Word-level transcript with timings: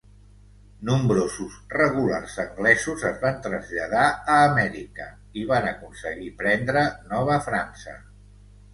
Nombrosos 0.89 1.57
regulars 1.73 2.39
anglesos 2.45 3.05
es 3.11 3.21
van 3.27 3.39
traslladar 3.49 4.09
a 4.09 4.41
Amèrica 4.49 5.09
i 5.43 5.47
van 5.55 5.71
aconseguir 5.77 6.35
prendre 6.45 6.91
Nova 7.17 7.43
França. 7.51 7.99